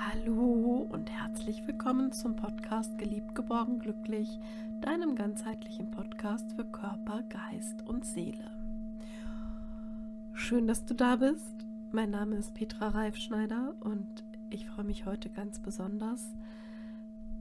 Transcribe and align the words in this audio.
Hallo 0.00 0.86
und 0.88 1.10
herzlich 1.10 1.66
willkommen 1.66 2.12
zum 2.12 2.36
Podcast 2.36 2.96
Geliebt, 2.98 3.34
geborgen, 3.34 3.80
glücklich, 3.80 4.38
deinem 4.80 5.16
ganzheitlichen 5.16 5.90
Podcast 5.90 6.52
für 6.52 6.64
Körper, 6.64 7.24
Geist 7.24 7.84
und 7.84 8.04
Seele. 8.04 8.48
Schön, 10.32 10.68
dass 10.68 10.84
du 10.84 10.94
da 10.94 11.16
bist. 11.16 11.66
Mein 11.90 12.10
Name 12.10 12.36
ist 12.36 12.54
Petra 12.54 12.90
Reifschneider 12.90 13.74
und 13.80 14.22
ich 14.50 14.68
freue 14.68 14.84
mich 14.84 15.04
heute 15.04 15.30
ganz 15.30 15.58
besonders, 15.58 16.32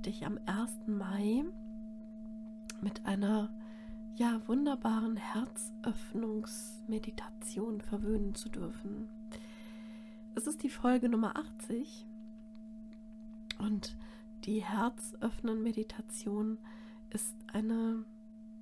dich 0.04 0.26
am 0.26 0.40
1. 0.48 0.88
Mai 0.88 1.46
mit 2.82 3.06
einer 3.06 3.52
ja 4.16 4.42
wunderbaren 4.48 5.16
Herzöffnungsmeditation 5.16 7.82
verwöhnen 7.82 8.34
zu 8.34 8.50
dürfen. 8.50 9.10
Es 10.34 10.48
ist 10.48 10.64
die 10.64 10.70
Folge 10.70 11.08
Nummer 11.08 11.38
80 11.38 12.08
und 13.60 13.98
die 14.46 14.64
Herzöffnen-Meditation 14.64 16.58
ist 17.10 17.36
eine 17.52 18.06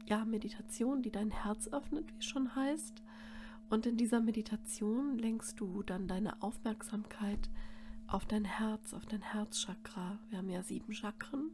ja, 0.08 0.26
Meditation, 0.26 1.02
die 1.02 1.12
dein 1.12 1.32
Herz 1.32 1.68
öffnet, 1.68 2.08
wie 2.14 2.20
es 2.20 2.26
schon 2.26 2.56
heißt. 2.56 3.02
Und 3.70 3.86
in 3.86 3.98
dieser 3.98 4.22
Meditation 4.22 5.18
lenkst 5.18 5.60
du 5.60 5.84
dann 5.84 6.08
deine 6.08 6.42
Aufmerksamkeit 6.42 7.50
auf 8.08 8.26
dein 8.26 8.46
Herz, 8.46 8.94
auf 8.94 9.06
dein 9.06 9.22
Herzchakra. 9.22 10.20
Wir 10.30 10.38
haben 10.38 10.50
ja 10.50 10.62
sieben 10.62 10.94
Chakren 10.94 11.52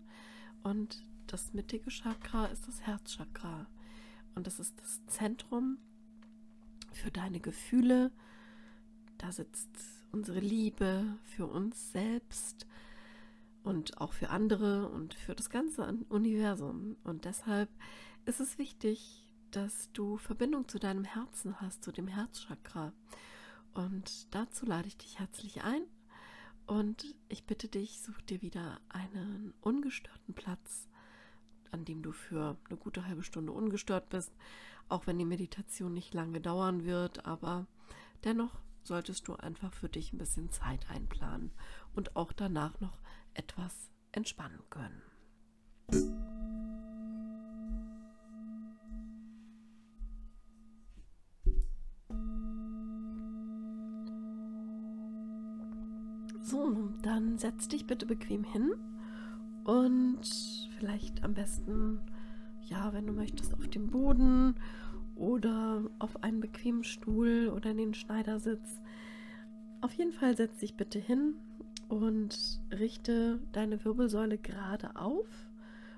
und 0.64 1.06
das 1.28 1.54
mittige 1.54 1.90
Chakra 1.90 2.46
ist 2.48 2.68
das 2.68 2.82
Herzchakra. 2.82 3.68
Und 4.36 4.48
das 4.48 4.60
ist 4.60 4.80
das 4.80 5.06
Zentrum 5.08 5.78
für 6.92 7.12
deine 7.12 7.40
Gefühle. 7.40 8.12
Da 9.18 9.32
sitzt 9.32 9.70
unsere 10.12 10.40
Liebe 10.40 11.18
für 11.24 11.48
uns 11.48 11.92
selbst 11.92 12.68
und 13.64 14.00
auch 14.00 14.14
für 14.14 14.30
andere 14.30 14.90
und 14.90 15.14
für 15.14 15.36
das 15.36 15.50
ganze 15.50 15.84
Universum. 16.10 16.98
Und 17.04 17.26
deshalb 17.26 17.70
ist 18.26 18.40
es 18.40 18.58
wichtig, 18.58 19.28
dass 19.52 19.92
du 19.92 20.18
Verbindung 20.18 20.68
zu 20.68 20.80
deinem 20.80 21.04
Herzen 21.04 21.60
hast, 21.60 21.84
zu 21.84 21.92
dem 21.92 22.08
Herzchakra. 22.08 22.94
Und 23.74 24.34
dazu 24.34 24.66
lade 24.66 24.88
ich 24.88 24.98
dich 24.98 25.20
herzlich 25.20 25.64
ein. 25.64 25.84
Und 26.68 27.16
ich 27.28 27.46
bitte 27.46 27.68
dich, 27.68 28.02
such 28.02 28.22
dir 28.22 28.42
wieder 28.42 28.80
einen 28.90 29.54
ungestörten 29.62 30.34
Platz, 30.34 30.88
an 31.72 31.86
dem 31.86 32.02
du 32.02 32.12
für 32.12 32.58
eine 32.70 32.78
gute 32.78 33.06
halbe 33.06 33.24
Stunde 33.24 33.52
ungestört 33.52 34.10
bist, 34.10 34.32
auch 34.88 35.08
wenn 35.08 35.20
die 35.20 35.26
Meditation 35.26 35.94
nicht 35.94 36.14
lange 36.14 36.40
dauern 36.40 36.86
wird, 36.86 37.26
aber 37.26 37.68
dennoch 38.24 38.60
solltest 38.84 39.28
du 39.28 39.36
einfach 39.36 39.74
für 39.74 39.90
dich 39.90 40.12
ein 40.12 40.18
bisschen 40.18 40.52
Zeit 40.52 40.90
einplanen 40.90 41.52
und 41.94 42.16
auch 42.16 42.32
danach 42.32 42.80
noch 42.80 43.00
etwas 43.34 43.92
entspannen 44.12 44.60
können. 44.70 45.02
So, 56.44 56.90
dann 57.02 57.38
setz 57.38 57.68
dich 57.68 57.86
bitte 57.86 58.06
bequem 58.06 58.44
hin 58.44 58.74
und 59.64 60.22
vielleicht 60.78 61.24
am 61.24 61.34
besten, 61.34 62.02
ja, 62.62 62.92
wenn 62.94 63.08
du 63.08 63.14
möchtest, 63.14 63.54
auf 63.54 63.68
dem 63.68 63.90
Boden 63.90 64.56
oder 65.16 65.84
auf 66.00 66.24
einen 66.24 66.40
bequemen 66.42 66.84
Stuhl 66.84 67.52
oder 67.56 67.72
in 67.72 67.78
den 67.78 67.94
Schneidersitz. 67.94 68.82
Auf 69.82 69.94
jeden 69.94 70.12
Fall 70.12 70.36
setz 70.36 70.58
dich 70.58 70.76
bitte 70.76 71.00
hin 71.00 71.36
und 71.92 72.62
richte 72.72 73.42
deine 73.52 73.84
Wirbelsäule 73.84 74.38
gerade 74.38 74.96
auf 74.96 75.28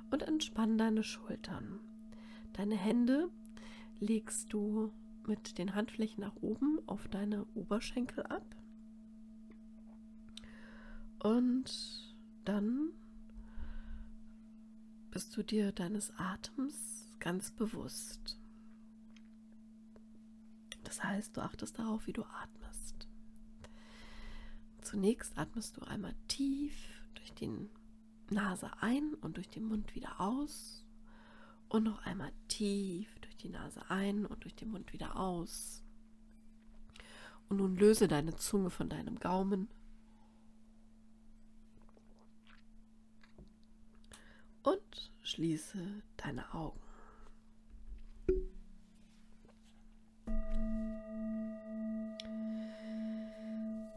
und 0.10 0.24
entspann 0.24 0.76
deine 0.80 1.04
Schultern. 1.04 1.80
Deine 2.54 2.76
Hände 2.76 3.30
legst 4.00 4.52
du 4.52 4.92
mit 5.28 5.60
den 5.60 5.76
Handflächen 5.76 6.22
nach 6.22 6.36
oben 6.42 6.80
auf 6.88 7.08
deine 7.10 7.46
Oberschenkel 7.54 8.24
ab. 8.24 8.44
Und 11.20 12.16
dann 12.44 12.90
bist 15.12 15.38
du 15.38 15.44
dir 15.44 15.72
deines 15.72 16.12
Atems 16.18 17.16
ganz 17.20 17.52
bewusst. 17.52 18.40
Das 20.86 21.04
heißt, 21.04 21.38
du 21.38 21.42
achtest 21.42 21.78
darauf, 21.78 22.08
wie 22.08 22.14
du 22.14 22.24
atmest. 22.24 22.83
Zunächst 24.94 25.36
atmest 25.40 25.76
du 25.76 25.82
einmal 25.82 26.14
tief 26.28 26.72
durch 27.16 27.34
die 27.34 27.50
Nase 28.30 28.70
ein 28.80 29.16
und 29.16 29.38
durch 29.38 29.50
den 29.50 29.66
Mund 29.66 29.96
wieder 29.96 30.22
aus. 30.22 30.86
Und 31.68 31.86
noch 31.86 32.06
einmal 32.06 32.32
tief 32.48 33.10
durch 33.22 33.36
die 33.36 33.50
Nase 33.50 33.82
ein 33.90 34.24
und 34.28 34.44
durch 34.44 34.54
den 34.54 34.70
Mund 34.70 34.94
wieder 34.94 35.16
aus. 35.16 35.84
Und 37.50 37.58
nun 37.58 37.76
löse 37.76 38.08
deine 38.08 38.36
Zunge 38.36 38.70
von 38.70 38.88
deinem 38.88 39.18
Gaumen 39.18 39.68
und 44.62 45.12
schließe 45.24 46.04
deine 46.18 46.54
Augen. 46.54 46.80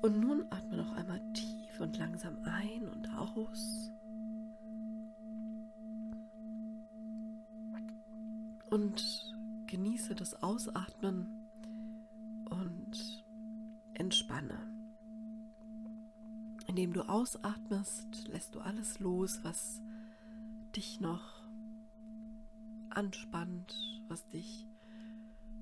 Und 0.06 0.20
nun 0.20 0.44
atme 0.52 0.65
noch 0.86 0.96
einmal 0.96 1.20
tief 1.32 1.80
und 1.80 1.96
langsam 1.98 2.38
ein 2.44 2.88
und 2.88 3.08
aus. 3.14 3.90
Und 8.70 9.34
genieße 9.66 10.14
das 10.14 10.42
Ausatmen 10.42 11.48
und 12.50 13.24
entspanne. 13.94 14.58
Indem 16.66 16.92
du 16.92 17.08
ausatmest, 17.08 18.28
lässt 18.28 18.54
du 18.54 18.60
alles 18.60 18.98
los, 18.98 19.40
was 19.42 19.80
dich 20.74 21.00
noch 21.00 21.42
anspannt, 22.90 23.74
was 24.08 24.28
dich 24.28 24.66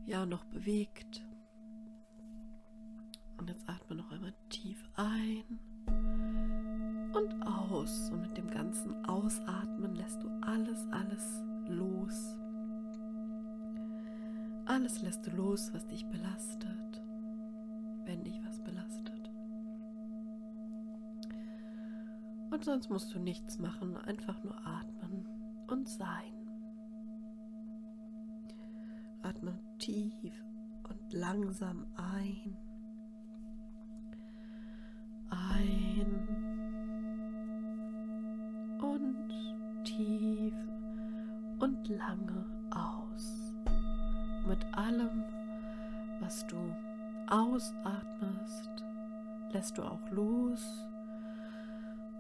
ja 0.07 0.27
noch 0.27 0.45
bewegt. 0.45 1.23
Ein 4.97 5.45
und 7.13 7.43
aus. 7.47 8.11
Und 8.11 8.23
mit 8.23 8.37
dem 8.37 8.51
ganzen 8.51 9.05
Ausatmen 9.05 9.95
lässt 9.95 10.23
du 10.23 10.29
alles, 10.41 10.87
alles 10.91 11.43
los. 11.69 12.37
Alles 14.67 15.03
lässt 15.03 15.27
du 15.27 15.31
los, 15.31 15.73
was 15.75 15.87
dich 15.89 16.07
belastet, 16.07 17.03
wenn 18.05 18.25
dich 18.25 18.41
was 18.45 18.63
belastet. 18.63 19.31
Und 22.51 22.65
sonst 22.65 22.89
musst 22.89 23.13
du 23.15 23.19
nichts 23.19 23.59
machen, 23.59 23.97
einfach 23.97 24.43
nur 24.43 24.57
atmen 24.67 25.27
und 25.67 25.89
sein. 25.89 26.33
Atme 29.23 29.59
tief 29.79 30.33
und 30.89 31.13
langsam 31.13 31.87
ein. 31.97 32.57
Ein 36.05 36.29
und 38.81 39.33
tief 39.85 40.55
und 41.59 41.89
lange 41.89 42.45
aus. 42.71 43.55
Mit 44.47 44.67
allem, 44.77 45.25
was 46.21 46.47
du 46.47 46.57
ausatmest, 47.29 48.71
lässt 49.53 49.79
du 49.79 49.83
auch 49.83 50.11
los 50.11 50.87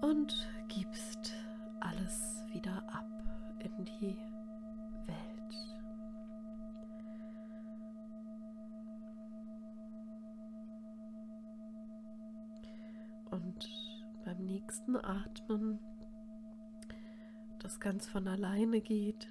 und 0.01 0.49
gibst 0.69 1.35
alles 1.81 2.45
wieder 2.53 2.83
ab 2.93 3.09
in 3.59 3.85
die 3.85 4.17
Und 13.35 13.69
beim 14.25 14.45
nächsten 14.47 14.97
Atmen, 14.97 15.81
das 17.59 17.81
ganz 17.81 18.07
von 18.07 18.29
alleine 18.29 18.81
geht, 18.81 19.29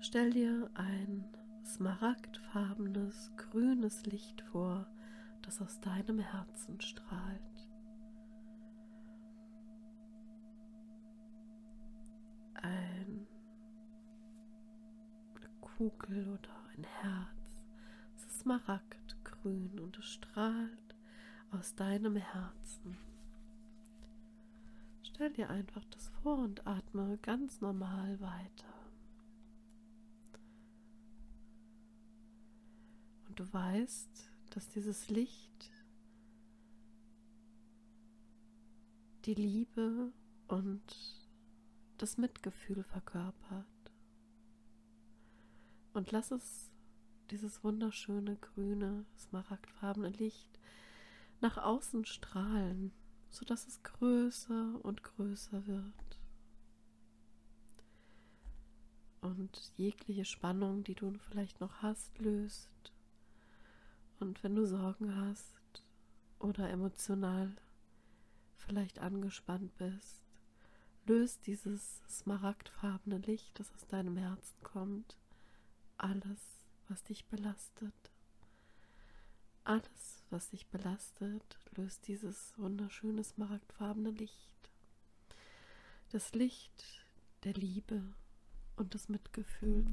stell 0.00 0.30
dir 0.30 0.70
ein 0.72 1.26
smaragdfarbenes, 1.62 3.32
grünes 3.36 4.06
Licht 4.06 4.40
vor, 4.40 4.86
das 5.42 5.60
aus 5.60 5.78
deinem 5.80 6.20
Herzen 6.20 6.80
strahlt. 6.80 7.50
Kugel 15.80 16.28
oder 16.28 16.50
ein 16.76 16.84
Herz. 16.84 17.64
Es 18.14 18.26
ist 18.26 18.40
smaragdgrün 18.40 19.80
und 19.80 19.98
es 19.98 20.04
strahlt 20.04 20.89
aus 21.50 21.74
deinem 21.74 22.16
Herzen. 22.16 22.96
Stell 25.02 25.30
dir 25.30 25.50
einfach 25.50 25.84
das 25.86 26.08
vor 26.22 26.38
und 26.38 26.66
atme 26.66 27.18
ganz 27.22 27.60
normal 27.60 28.20
weiter. 28.20 28.74
Und 33.28 33.38
du 33.38 33.52
weißt, 33.52 34.30
dass 34.50 34.68
dieses 34.68 35.08
Licht 35.08 35.70
die 39.24 39.34
Liebe 39.34 40.12
und 40.48 40.82
das 41.98 42.16
Mitgefühl 42.16 42.82
verkörpert. 42.82 43.66
Und 45.92 46.12
lass 46.12 46.30
es 46.30 46.70
dieses 47.30 47.62
wunderschöne 47.62 48.36
grüne, 48.36 49.04
smaragdfarbene 49.18 50.08
Licht 50.08 50.58
nach 51.40 51.58
außen 51.58 52.04
strahlen, 52.04 52.92
sodass 53.30 53.66
es 53.66 53.82
größer 53.82 54.78
und 54.82 55.02
größer 55.02 55.66
wird. 55.66 56.18
Und 59.20 59.72
jegliche 59.76 60.24
Spannung, 60.24 60.82
die 60.82 60.94
du 60.94 61.12
vielleicht 61.28 61.60
noch 61.60 61.82
hast, 61.82 62.18
löst. 62.18 62.92
Und 64.18 64.42
wenn 64.42 64.54
du 64.54 64.66
Sorgen 64.66 65.14
hast 65.16 65.84
oder 66.38 66.70
emotional 66.70 67.54
vielleicht 68.56 68.98
angespannt 68.98 69.76
bist, 69.76 70.22
löst 71.06 71.46
dieses 71.46 72.02
smaragdfarbene 72.08 73.18
Licht, 73.18 73.58
das 73.58 73.72
aus 73.74 73.86
deinem 73.88 74.16
Herzen 74.16 74.62
kommt, 74.62 75.16
alles, 75.96 76.40
was 76.88 77.02
dich 77.04 77.26
belastet. 77.26 77.94
Alles, 79.64 80.19
was 80.30 80.50
dich 80.50 80.66
belastet, 80.68 81.58
löst 81.76 82.06
dieses 82.06 82.54
wunderschöne 82.56 83.24
smaragdfarbene 83.24 84.10
Licht. 84.10 84.70
Das 86.10 86.32
Licht 86.34 87.06
der 87.44 87.54
Liebe 87.54 88.02
und 88.76 88.94
des 88.94 89.08
Mitgefühls. 89.08 89.90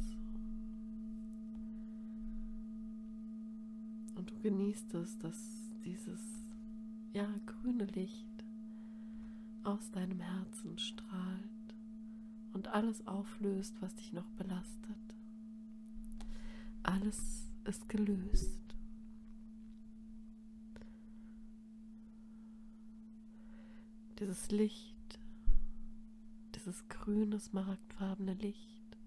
Und 4.15 4.31
du 4.31 4.39
genießt 4.41 4.93
es, 4.95 5.17
dass 5.19 5.37
dieses 5.83 6.21
ja 7.13 7.27
grüne 7.45 7.85
Licht 7.85 8.27
aus 9.63 9.91
deinem 9.91 10.19
Herzen 10.19 10.77
strahlt 10.77 11.75
und 12.53 12.67
alles 12.69 13.05
auflöst, 13.07 13.75
was 13.81 13.95
dich 13.95 14.13
noch 14.13 14.29
belastet. 14.31 15.15
Alles 16.83 17.49
ist 17.65 17.89
gelöst. 17.89 18.66
Dieses 24.19 24.49
Licht, 24.51 25.19
dieses 26.55 26.87
grüne, 26.89 27.39
smaragdfarbene 27.39 28.33
Licht, 28.33 28.97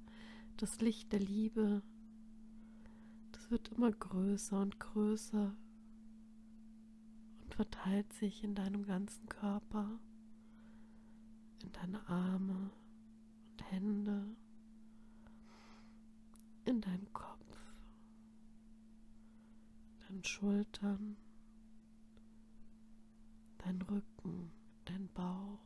das 0.56 0.80
Licht 0.80 1.12
der 1.12 1.20
Liebe, 1.20 1.82
das 3.32 3.50
wird 3.50 3.68
immer 3.70 3.90
größer 3.90 4.60
und 4.60 4.78
größer 4.78 5.56
und 7.42 7.54
verteilt 7.54 8.12
sich 8.12 8.44
in 8.44 8.54
deinem 8.54 8.84
ganzen 8.84 9.28
Körper 9.28 10.00
in 11.62 11.72
deine 11.72 12.08
Arme 12.08 12.70
und 13.52 13.70
Hände, 13.70 14.36
in 16.64 16.80
deinen 16.80 17.12
Kopf, 17.12 17.58
deinen 20.06 20.24
Schultern, 20.24 21.16
dein 23.58 23.82
Rücken, 23.82 24.50
dein 24.90 25.08
Bauch. 25.12 25.58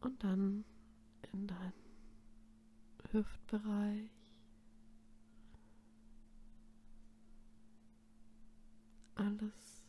Und 0.00 0.22
dann 0.22 0.64
in 1.32 1.46
deinen 1.46 1.72
Hüftbereich. 3.10 4.10
Alles 9.16 9.88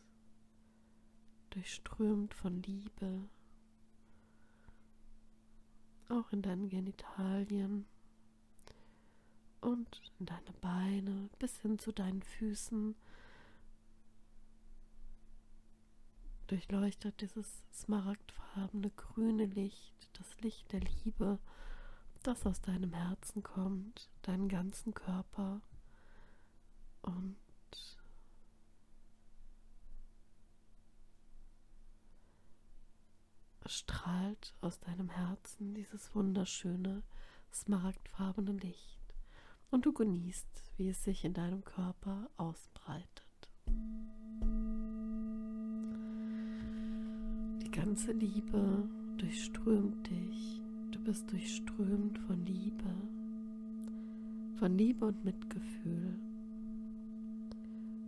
durchströmt 1.52 2.34
von 2.34 2.64
Liebe, 2.64 3.30
auch 6.10 6.32
in 6.32 6.42
deinen 6.42 6.70
Genitalien 6.70 7.86
und 9.62 10.02
in 10.20 10.26
deine 10.26 10.54
Beine 10.62 11.30
bis 11.38 11.60
hin 11.62 11.78
zu 11.78 11.92
deinen 11.92 12.24
Füßen. 12.24 12.96
Durchleuchtet 16.50 17.22
dieses 17.22 17.62
smaragdfarbene 17.72 18.90
grüne 18.98 19.46
Licht, 19.46 20.10
das 20.14 20.42
Licht 20.42 20.72
der 20.72 20.80
Liebe, 20.80 21.38
das 22.24 22.44
aus 22.48 22.60
deinem 22.60 22.92
Herzen 22.92 23.44
kommt, 23.44 24.10
deinen 24.24 24.50
ganzen 24.50 24.96
Körper 24.96 25.62
und 27.04 27.38
strahlt 33.68 34.56
aus 34.62 34.80
deinem 34.80 35.10
Herzen 35.10 35.76
dieses 35.76 36.16
wunderschöne, 36.16 37.04
smaragdfarbene 37.54 38.54
Licht 38.54 39.14
und 39.70 39.86
du 39.86 39.94
genießt, 39.94 40.64
wie 40.78 40.90
es 40.90 41.04
sich 41.04 41.24
in 41.26 41.36
deinem 41.36 41.64
Körper 41.64 42.28
ausbreitet. 42.38 43.52
Ganze 47.80 48.12
Liebe 48.12 48.90
durchströmt 49.18 50.10
dich. 50.10 50.62
Du 50.92 51.00
bist 51.00 51.32
durchströmt 51.32 52.20
von 52.20 52.46
Liebe, 52.46 52.94
von 54.56 54.78
Liebe 54.78 55.06
und 55.06 55.24
Mitgefühl. 55.24 56.20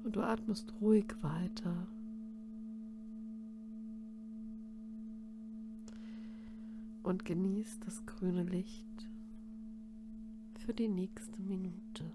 Und 0.04 0.14
du 0.14 0.22
atmest 0.22 0.74
ruhig 0.82 1.06
weiter 1.22 1.88
und 7.04 7.24
genießt 7.24 7.86
das 7.86 8.06
grüne 8.06 8.44
Licht 8.44 9.10
für 10.58 10.74
die 10.74 10.90
nächste 10.90 11.42
Minute. 11.44 12.12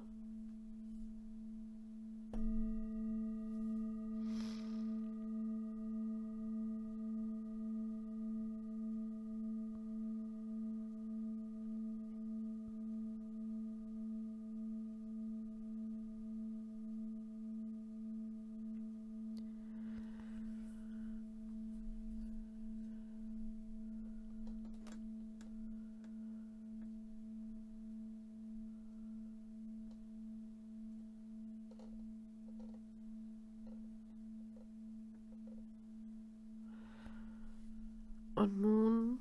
Und 38.47 38.61
nun 38.61 39.19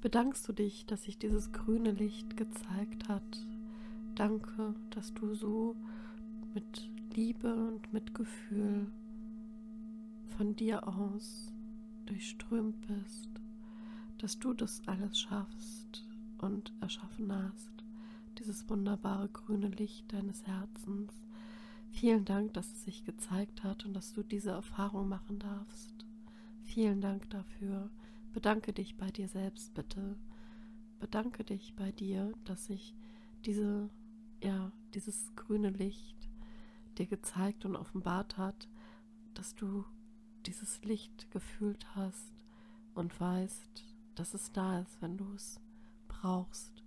bedankst 0.00 0.48
du 0.48 0.52
dich, 0.52 0.86
dass 0.86 1.04
sich 1.04 1.18
dieses 1.18 1.52
grüne 1.52 1.92
Licht 1.92 2.36
gezeigt 2.36 3.08
hat. 3.08 3.46
Danke, 4.16 4.74
dass 4.90 5.14
du 5.14 5.36
so 5.36 5.76
mit 6.52 6.90
Liebe 7.14 7.54
und 7.54 7.92
Mitgefühl 7.92 8.90
von 10.36 10.56
dir 10.56 10.88
aus 10.88 11.52
durchströmt 12.06 12.74
bist, 12.88 13.30
dass 14.18 14.40
du 14.40 14.52
das 14.52 14.82
alles 14.86 15.16
schaffst 15.16 16.04
und 16.38 16.72
erschaffen 16.80 17.32
hast, 17.32 17.70
dieses 18.40 18.68
wunderbare 18.68 19.28
grüne 19.28 19.68
Licht 19.68 20.12
deines 20.12 20.44
Herzens. 20.44 21.12
Vielen 21.92 22.24
Dank, 22.24 22.52
dass 22.54 22.66
es 22.66 22.84
sich 22.84 23.04
gezeigt 23.04 23.62
hat 23.62 23.86
und 23.86 23.94
dass 23.94 24.12
du 24.12 24.24
diese 24.24 24.50
Erfahrung 24.50 25.08
machen 25.08 25.38
darfst. 25.38 26.03
Vielen 26.74 27.00
Dank 27.00 27.30
dafür. 27.30 27.88
Bedanke 28.32 28.72
dich 28.72 28.96
bei 28.96 29.08
dir 29.12 29.28
selbst, 29.28 29.74
bitte. 29.74 30.16
Bedanke 30.98 31.44
dich 31.44 31.76
bei 31.76 31.92
dir, 31.92 32.32
dass 32.42 32.66
sich 32.66 32.96
diese, 33.44 33.88
ja, 34.42 34.72
dieses 34.92 35.36
grüne 35.36 35.70
Licht 35.70 36.28
dir 36.98 37.06
gezeigt 37.06 37.64
und 37.64 37.76
offenbart 37.76 38.38
hat, 38.38 38.68
dass 39.34 39.54
du 39.54 39.84
dieses 40.46 40.82
Licht 40.82 41.30
gefühlt 41.30 41.94
hast 41.94 42.32
und 42.96 43.20
weißt, 43.20 43.84
dass 44.16 44.34
es 44.34 44.50
da 44.50 44.80
ist, 44.80 45.00
wenn 45.00 45.16
du 45.16 45.32
es 45.32 45.60
brauchst, 46.08 46.82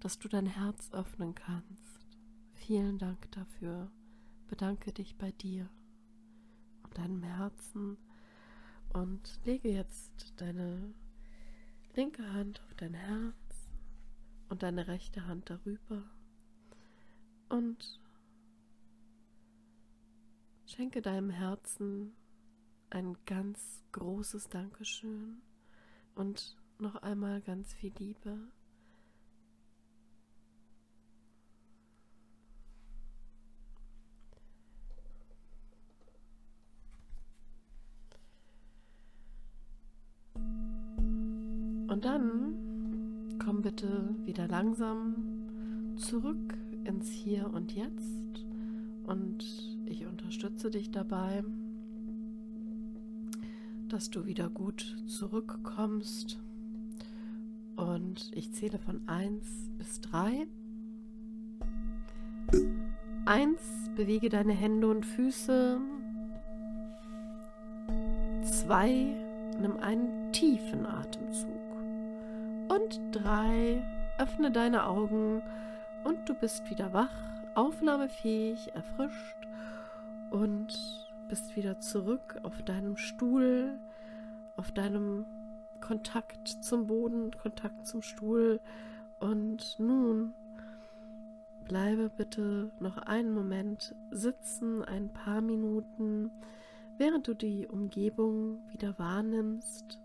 dass 0.00 0.18
du 0.18 0.28
dein 0.28 0.46
Herz 0.46 0.90
öffnen 0.92 1.34
kannst. 1.34 2.16
Vielen 2.54 2.96
Dank 2.96 3.30
dafür. 3.32 3.90
Bedanke 4.46 4.90
dich 4.90 5.18
bei 5.18 5.32
dir. 5.32 5.68
und 6.82 6.96
deinem 6.96 7.22
Herzen 7.22 7.98
und 8.92 9.40
lege 9.44 9.70
jetzt 9.70 10.34
deine 10.36 10.94
linke 11.94 12.32
Hand 12.32 12.60
auf 12.64 12.74
dein 12.74 12.94
Herz 12.94 13.68
und 14.48 14.62
deine 14.62 14.88
rechte 14.88 15.26
Hand 15.26 15.50
darüber 15.50 16.02
und 17.48 18.00
schenke 20.66 21.02
deinem 21.02 21.30
Herzen 21.30 22.12
ein 22.90 23.16
ganz 23.26 23.82
großes 23.92 24.48
Dankeschön 24.48 25.42
und 26.14 26.56
noch 26.78 26.96
einmal 26.96 27.40
ganz 27.40 27.74
viel 27.74 27.92
Liebe. 27.98 28.38
Und 41.98 42.04
dann 42.04 42.54
komm 43.40 43.60
bitte 43.60 44.14
wieder 44.24 44.46
langsam 44.46 45.16
zurück 45.96 46.56
ins 46.84 47.10
Hier 47.10 47.52
und 47.52 47.74
Jetzt 47.74 48.46
und 49.02 49.44
ich 49.84 50.06
unterstütze 50.06 50.70
dich 50.70 50.92
dabei, 50.92 51.42
dass 53.88 54.10
du 54.10 54.26
wieder 54.26 54.48
gut 54.48 54.96
zurückkommst. 55.08 56.38
Und 57.74 58.30
ich 58.32 58.52
zähle 58.52 58.78
von 58.78 59.00
1 59.08 59.72
bis 59.76 60.00
3. 60.02 60.46
1. 63.24 63.60
Bewege 63.96 64.28
deine 64.28 64.52
Hände 64.52 64.88
und 64.88 65.04
Füße. 65.04 65.80
2. 68.44 69.56
Nimm 69.60 69.76
einen 69.78 70.32
tiefen 70.32 70.86
Atemzug. 70.86 71.67
Und 72.88 73.14
3. 73.22 73.82
Öffne 74.16 74.50
deine 74.50 74.86
Augen 74.86 75.42
und 76.04 76.26
du 76.26 76.32
bist 76.32 76.70
wieder 76.70 76.94
wach, 76.94 77.12
aufnahmefähig, 77.54 78.74
erfrischt 78.74 79.46
und 80.30 81.06
bist 81.28 81.54
wieder 81.54 81.80
zurück 81.80 82.40
auf 82.44 82.62
deinem 82.62 82.96
Stuhl, 82.96 83.78
auf 84.56 84.72
deinem 84.72 85.26
Kontakt 85.82 86.48
zum 86.48 86.86
Boden, 86.86 87.30
Kontakt 87.32 87.86
zum 87.86 88.00
Stuhl. 88.00 88.58
Und 89.20 89.78
nun 89.78 90.32
bleibe 91.66 92.08
bitte 92.08 92.70
noch 92.80 92.96
einen 92.96 93.34
Moment 93.34 93.94
sitzen, 94.10 94.82
ein 94.82 95.10
paar 95.10 95.42
Minuten, 95.42 96.30
während 96.96 97.28
du 97.28 97.34
die 97.34 97.66
Umgebung 97.66 98.60
wieder 98.70 98.98
wahrnimmst 98.98 100.00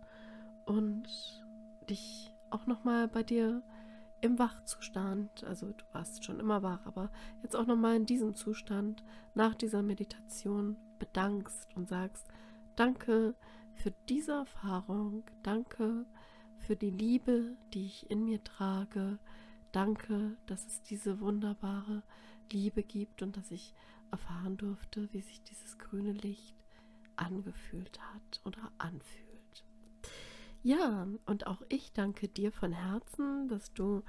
und 0.65 1.07
dich 1.89 2.32
auch 2.53 2.65
noch 2.67 2.83
mal 2.83 3.07
bei 3.07 3.23
dir 3.23 3.63
im 4.21 4.39
Wachzustand, 4.39 5.43
also 5.43 5.73
du 5.73 5.83
warst 5.91 6.23
schon 6.23 6.39
immer 6.39 6.63
wach, 6.63 6.85
aber 6.85 7.11
jetzt 7.41 7.55
auch 7.55 7.65
nochmal 7.65 7.97
in 7.97 8.05
diesem 8.05 8.35
Zustand 8.35 9.03
nach 9.33 9.53
dieser 9.53 9.81
Meditation 9.81 10.77
bedankst 10.97 11.75
und 11.75 11.89
sagst, 11.89 12.25
danke 12.77 13.35
für 13.73 13.91
diese 14.07 14.31
Erfahrung, 14.31 15.23
danke 15.41 16.05
für 16.57 16.77
die 16.77 16.91
Liebe, 16.91 17.57
die 17.73 17.85
ich 17.85 18.09
in 18.09 18.23
mir 18.23 18.41
trage, 18.43 19.19
danke, 19.73 20.37
dass 20.45 20.65
es 20.67 20.81
diese 20.83 21.19
wunderbare 21.19 22.03
Liebe 22.51 22.83
gibt 22.83 23.21
und 23.21 23.35
dass 23.35 23.51
ich 23.51 23.73
erfahren 24.11 24.55
durfte, 24.55 25.11
wie 25.11 25.21
sich 25.21 25.43
dieses 25.43 25.77
grüne 25.77 26.13
Licht 26.13 26.55
angefühlt 27.17 27.99
hat 27.99 28.41
oder 28.45 28.71
anfühlt. 28.77 29.32
Ja, 30.63 31.07
und 31.25 31.45
auch 31.45 31.61
ich 31.67 31.91
danke 31.91 32.29
dir 32.29 32.53
von 32.53 32.71
Herzen, 32.71 33.49
dass 33.49 33.73
du 33.73 34.01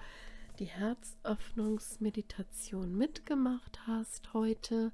die 0.61 0.67
Herzöffnungsmeditation 0.67 2.97
mitgemacht 2.97 3.89
hast 3.89 4.33
heute. 4.35 4.93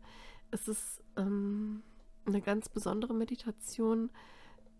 Es 0.50 0.69
ist 0.69 1.02
ähm, 1.19 1.83
eine 2.25 2.40
ganz 2.40 2.71
besondere 2.71 3.12
Meditation, 3.12 4.09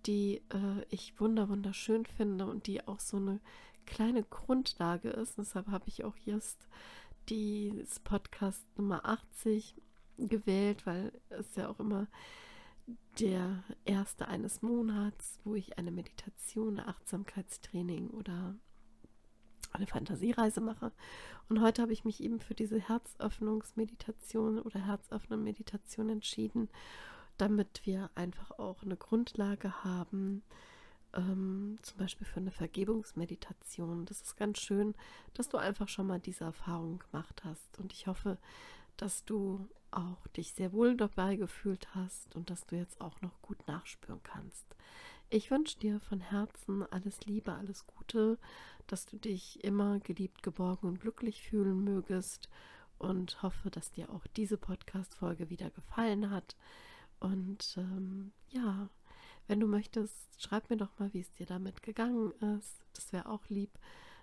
die 0.07 0.37
äh, 0.55 0.87
ich 0.89 1.21
wunder 1.21 1.51
wunderschön 1.51 2.07
finde 2.07 2.47
und 2.47 2.67
die 2.67 2.89
auch 2.89 3.01
so 3.01 3.19
eine 3.19 3.41
kleine 3.85 4.23
Grundlage 4.23 5.11
ist. 5.11 5.37
Deshalb 5.37 5.67
habe 5.67 5.85
ich 5.87 6.05
auch 6.05 6.17
jetzt 6.25 6.67
die 7.29 7.85
Podcast 8.05 8.65
Nummer 8.79 9.05
80 9.05 9.75
gewählt, 10.17 10.87
weil 10.87 11.13
es 11.29 11.57
ja 11.57 11.69
auch 11.69 11.79
immer 11.79 12.07
der 13.19 13.63
erste 13.85 14.29
eines 14.29 14.63
Monats, 14.63 15.39
wo 15.45 15.55
ich 15.55 15.79
eine 15.79 15.91
Meditation, 15.91 16.79
ein 16.79 16.89
Achtsamkeitstraining 16.89 18.09
oder 18.11 18.55
eine 19.73 19.87
Fantasiereise 19.87 20.61
mache. 20.61 20.93
Und 21.49 21.61
heute 21.61 21.83
habe 21.83 21.93
ich 21.93 22.05
mich 22.05 22.23
eben 22.23 22.41
für 22.41 22.55
diese 22.55 22.81
Herzöffnungsmeditation 22.81 24.61
oder 24.61 24.81
Herzöffnungsmeditation 24.81 26.09
entschieden, 26.09 26.69
damit 27.37 27.83
wir 27.85 28.11
einfach 28.15 28.53
auch 28.59 28.83
eine 28.83 28.97
Grundlage 28.97 29.85
haben, 29.85 30.43
ähm, 31.15 31.79
zum 31.83 31.99
Beispiel 31.99 32.27
für 32.27 32.41
eine 32.41 32.51
Vergebungsmeditation. 32.51 34.07
Das 34.07 34.21
ist 34.23 34.37
ganz 34.37 34.61
schön, 34.61 34.95
dass 35.35 35.49
du 35.49 35.57
einfach 35.57 35.89
schon 35.89 36.07
mal 36.07 36.21
diese 36.21 36.45
Erfahrung 36.45 37.01
gemacht 37.11 37.43
hast. 37.45 37.79
Und 37.79 37.93
ich 37.93 38.07
hoffe, 38.07 38.39
dass 38.97 39.25
du 39.25 39.69
auch 39.93 40.27
dich 40.29 40.53
sehr 40.53 40.73
wohl 40.73 40.97
dabei 40.97 41.37
gefühlt 41.37 41.95
hast 41.95 42.35
und 42.37 42.51
dass 42.51 42.67
du 42.67 42.77
jetzt 42.77 43.01
auch 43.01 43.21
noch 43.21 43.41
gut 43.43 43.67
nachspüren 43.67 44.23
kannst. 44.23 44.67
Ich 45.29 45.51
wünsche 45.51 45.79
dir 45.79 46.01
von 46.01 46.21
Herzen 46.21 46.83
alles 46.91 47.25
Liebe, 47.25 47.53
alles 47.53 47.87
Gute, 47.87 48.39
dass 48.87 49.07
du 49.07 49.17
dich 49.17 49.63
immer 49.63 50.01
geliebt, 50.01 50.43
geborgen 50.43 50.89
und 50.89 51.01
glücklich 51.01 51.43
fühlen 51.43 51.85
mögest 51.85 52.49
und 52.99 53.43
hoffe, 53.43 53.71
dass 53.71 53.93
dir 53.93 54.11
auch 54.11 54.27
diese 54.37 54.59
Podcast-Folge 54.59 55.49
wieder 55.49 55.71
gefallen 55.71 56.31
hat. 56.31 56.57
Und 57.21 57.77
ähm, 57.77 58.33
ja, 58.49 58.89
wenn 59.47 59.61
du 59.61 59.67
möchtest, 59.67 60.43
schreib 60.43 60.69
mir 60.71 60.77
doch 60.77 60.99
mal, 60.99 61.13
wie 61.13 61.21
es 61.21 61.31
dir 61.33 61.47
damit 61.47 61.83
gegangen 61.83 62.33
ist. 62.57 62.85
Das 62.95 63.13
wäre 63.13 63.27
auch 63.27 63.49
lieb, 63.49 63.71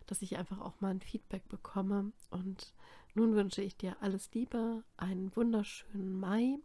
dass 0.06 0.22
ich 0.22 0.38
einfach 0.38 0.60
auch 0.60 0.80
mal 0.80 0.92
ein 0.92 1.02
Feedback 1.02 1.48
bekomme. 1.48 2.12
Und 2.30 2.74
nun 3.14 3.36
wünsche 3.36 3.62
ich 3.62 3.78
dir 3.78 3.98
alles 4.02 4.32
Liebe, 4.34 4.84
einen 4.98 5.36
wunderschönen 5.36 6.20
Mai 6.20 6.60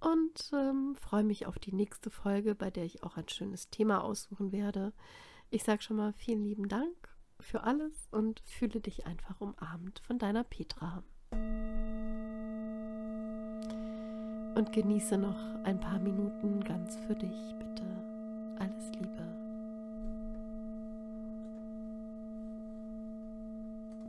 und 0.00 0.50
ähm, 0.52 0.96
freue 0.96 1.24
mich 1.24 1.46
auf 1.46 1.58
die 1.58 1.74
nächste 1.74 2.10
Folge, 2.10 2.54
bei 2.54 2.70
der 2.70 2.84
ich 2.84 3.02
auch 3.02 3.16
ein 3.16 3.28
schönes 3.28 3.68
Thema 3.70 4.02
aussuchen 4.02 4.50
werde. 4.52 4.92
Ich 5.50 5.64
sage 5.64 5.82
schon 5.82 5.96
mal 5.96 6.12
vielen 6.14 6.42
lieben 6.42 6.68
Dank 6.68 6.96
für 7.38 7.62
alles 7.62 8.08
und 8.10 8.40
fühle 8.44 8.80
dich 8.80 9.06
einfach 9.06 9.40
umarmt 9.40 10.00
von 10.06 10.18
deiner 10.18 10.44
Petra. 10.44 11.02
Und 14.54 14.72
genieße 14.72 15.16
noch 15.16 15.38
ein 15.64 15.80
paar 15.80 15.98
Minuten 15.98 16.62
ganz 16.64 16.96
für 17.06 17.14
dich, 17.14 17.54
bitte. 17.58 17.84
Alles 18.58 18.90
Liebe. 18.92 19.39